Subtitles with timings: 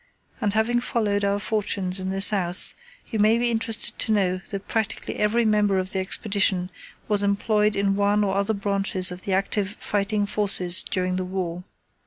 [0.41, 2.73] And having followed our fortunes in the South
[3.11, 6.71] you may be interested to know that practically every member of the Expedition
[7.07, 11.65] was employed in one or other branches of the active fighting forces during the war.